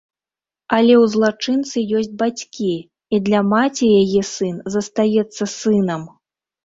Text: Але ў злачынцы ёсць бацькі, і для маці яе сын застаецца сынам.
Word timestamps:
Але 0.75 0.93
ў 1.03 1.09
злачынцы 1.15 1.77
ёсць 1.99 2.17
бацькі, 2.23 2.71
і 3.17 3.21
для 3.29 3.39
маці 3.53 3.93
яе 4.01 4.21
сын 4.33 4.55
застаецца 4.77 5.43
сынам. 5.59 6.01